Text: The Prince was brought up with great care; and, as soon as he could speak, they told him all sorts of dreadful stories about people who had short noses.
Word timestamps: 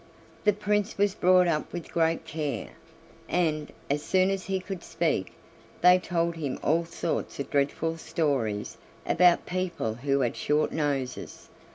The 0.45 0.53
Prince 0.53 0.97
was 0.97 1.13
brought 1.13 1.47
up 1.47 1.71
with 1.71 1.91
great 1.91 2.25
care; 2.25 2.69
and, 3.29 3.71
as 3.87 4.01
soon 4.01 4.31
as 4.31 4.45
he 4.45 4.59
could 4.59 4.83
speak, 4.83 5.33
they 5.81 5.99
told 5.99 6.37
him 6.37 6.57
all 6.63 6.85
sorts 6.85 7.39
of 7.39 7.51
dreadful 7.51 7.97
stories 7.99 8.77
about 9.05 9.45
people 9.45 9.93
who 9.93 10.21
had 10.21 10.35
short 10.35 10.71
noses. 10.71 11.49